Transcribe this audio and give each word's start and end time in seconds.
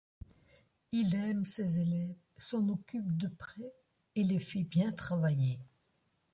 Il 0.91 1.13
aime 1.13 1.45
ses 1.45 1.79
élèves, 1.79 2.15
s'en 2.35 2.69
occupe 2.69 3.15
de 3.17 3.27
près 3.27 3.71
et 4.15 4.23
les 4.23 4.39
fait 4.39 4.63
bien 4.63 4.91
travailler. 4.91 5.59